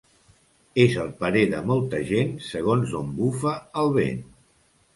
És 0.85 0.95
el 1.03 1.11
parer 1.19 1.43
de 1.51 1.59
molta 1.73 2.01
gent, 2.13 2.33
segons 2.47 2.97
d'on 2.97 3.15
bufa 3.21 3.55
el 3.85 3.97
vent. 4.03 4.21